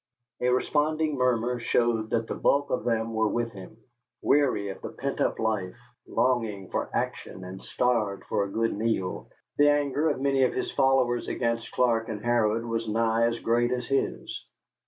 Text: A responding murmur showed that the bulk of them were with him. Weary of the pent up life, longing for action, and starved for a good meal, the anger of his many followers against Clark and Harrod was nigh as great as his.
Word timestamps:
A 0.39 0.49
responding 0.49 1.15
murmur 1.15 1.59
showed 1.59 2.09
that 2.09 2.25
the 2.25 2.33
bulk 2.33 2.71
of 2.71 2.85
them 2.85 3.13
were 3.13 3.27
with 3.27 3.51
him. 3.51 3.77
Weary 4.23 4.69
of 4.69 4.81
the 4.81 4.89
pent 4.89 5.21
up 5.21 5.37
life, 5.37 5.77
longing 6.07 6.71
for 6.71 6.89
action, 6.91 7.43
and 7.43 7.61
starved 7.61 8.23
for 8.23 8.43
a 8.43 8.49
good 8.51 8.75
meal, 8.75 9.29
the 9.57 9.69
anger 9.69 10.09
of 10.09 10.15
his 10.17 10.23
many 10.23 10.65
followers 10.75 11.27
against 11.27 11.71
Clark 11.73 12.09
and 12.09 12.25
Harrod 12.25 12.65
was 12.65 12.89
nigh 12.89 13.27
as 13.27 13.37
great 13.37 13.71
as 13.71 13.85
his. 13.85 14.43